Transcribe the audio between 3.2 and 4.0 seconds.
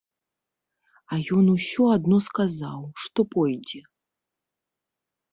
пойдзе.